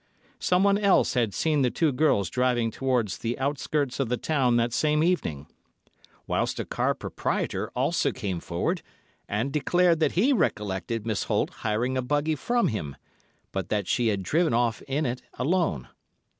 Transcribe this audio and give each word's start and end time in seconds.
Someone 0.39 0.79
else 0.79 1.13
had 1.13 1.31
seen 1.31 1.61
the 1.61 1.69
two 1.69 1.91
girls 1.91 2.31
driving 2.31 2.71
towards 2.71 3.19
the 3.19 3.37
outskirts 3.37 3.99
of 3.99 4.09
the 4.09 4.17
town 4.17 4.55
that 4.55 4.73
same 4.73 5.03
evening; 5.03 5.45
whilst 6.25 6.59
a 6.59 6.65
car 6.65 6.95
proprietor 6.95 7.69
also 7.75 8.11
came 8.11 8.39
forward 8.39 8.81
and 9.29 9.53
declared 9.53 9.99
that 9.99 10.13
he 10.13 10.33
recollected 10.33 11.05
Miss 11.05 11.25
Holt 11.25 11.51
hiring 11.51 11.97
a 11.97 12.01
buggy 12.01 12.33
from 12.33 12.69
him, 12.69 12.95
but 13.51 13.69
that 13.69 13.87
she 13.87 14.07
had 14.07 14.23
driven 14.23 14.55
off 14.55 14.81
in 14.87 15.05
it 15.05 15.21
alone. 15.37 15.87